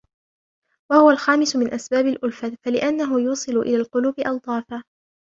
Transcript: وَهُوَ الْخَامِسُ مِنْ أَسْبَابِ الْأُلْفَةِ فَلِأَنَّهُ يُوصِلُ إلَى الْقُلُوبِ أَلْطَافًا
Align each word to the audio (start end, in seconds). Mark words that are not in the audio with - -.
وَهُوَ 0.91 1.09
الْخَامِسُ 1.09 1.55
مِنْ 1.55 1.73
أَسْبَابِ 1.73 2.05
الْأُلْفَةِ 2.05 2.57
فَلِأَنَّهُ 2.65 3.19
يُوصِلُ 3.19 3.57
إلَى 3.59 3.75
الْقُلُوبِ 3.75 4.19
أَلْطَافًا 4.19 4.83